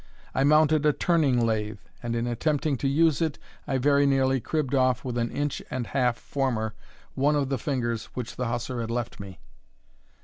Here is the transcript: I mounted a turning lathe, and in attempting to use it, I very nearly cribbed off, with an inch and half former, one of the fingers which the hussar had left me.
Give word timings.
I 0.33 0.43
mounted 0.43 0.83
a 0.87 0.93
turning 0.93 1.45
lathe, 1.45 1.77
and 2.01 2.15
in 2.15 2.25
attempting 2.25 2.75
to 2.77 2.87
use 2.87 3.21
it, 3.21 3.37
I 3.67 3.77
very 3.77 4.07
nearly 4.07 4.39
cribbed 4.41 4.73
off, 4.73 5.05
with 5.05 5.15
an 5.15 5.29
inch 5.29 5.61
and 5.69 5.85
half 5.85 6.17
former, 6.17 6.73
one 7.13 7.35
of 7.35 7.49
the 7.49 7.59
fingers 7.59 8.05
which 8.15 8.35
the 8.35 8.47
hussar 8.47 8.81
had 8.81 8.89
left 8.89 9.19
me. 9.19 9.37